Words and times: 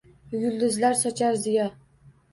Yulduzlar 0.43 0.97
sochar 1.05 1.37
ziyo. 1.43 1.71